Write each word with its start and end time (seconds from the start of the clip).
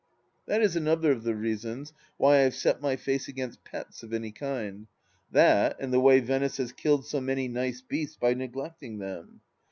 That 0.47 0.63
is 0.63 0.75
another 0.75 1.11
of 1.11 1.21
the 1.21 1.35
reasons 1.35 1.93
why 2.17 2.37
I 2.37 2.39
have 2.39 2.55
set 2.55 2.81
my 2.81 2.95
face 2.95 3.27
against 3.27 3.63
pets 3.63 4.01
of 4.01 4.13
any 4.13 4.31
kind— 4.31 4.87
that 5.29 5.77
and 5.79 5.93
the 5.93 5.99
way 5.99 6.19
Venice 6.19 6.57
has 6.57 6.71
killed 6.71 7.05
BO 7.11 7.21
many 7.21 7.47
nice 7.47 7.81
beasts, 7.81 8.15
by 8.15 8.33
neglecting 8.33 8.97
them. 8.97 9.41